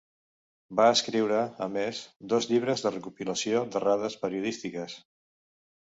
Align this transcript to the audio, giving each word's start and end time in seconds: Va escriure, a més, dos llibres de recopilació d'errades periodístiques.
Va 0.79 0.87
escriure, 0.93 1.41
a 1.67 1.67
més, 1.75 2.01
dos 2.35 2.49
llibres 2.55 2.85
de 2.87 2.95
recopilació 2.99 3.65
d'errades 3.77 4.21
periodístiques. 4.27 5.03